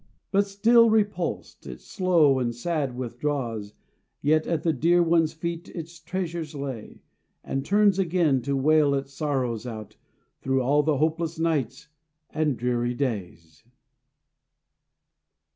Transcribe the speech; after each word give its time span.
But 0.31 0.47
still 0.47 0.89
repulsed, 0.89 1.67
it 1.67 1.79
slow 1.79 2.39
and 2.39 2.55
sad 2.55 2.97
withdraws, 2.97 3.75
Yet 4.23 4.47
at 4.47 4.63
the 4.63 4.73
dear 4.73 5.03
one's 5.03 5.31
feet 5.33 5.69
its 5.75 5.99
treasures 5.99 6.55
lays, 6.55 6.97
And 7.43 7.63
turns 7.63 7.99
again, 7.99 8.41
to 8.41 8.55
wail 8.57 8.95
its 8.95 9.13
sorrows 9.13 9.67
out 9.67 9.97
Through 10.41 10.63
all 10.63 10.81
the 10.81 10.97
hopeless 10.97 11.37
nights 11.37 11.89
and 12.31 12.57
dreary 12.57 12.95
days. 12.95 13.63